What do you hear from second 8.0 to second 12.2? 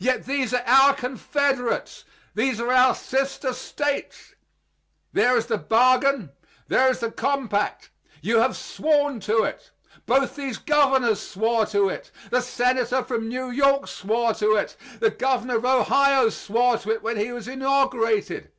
You have sworn to it. Both these governors swore to it.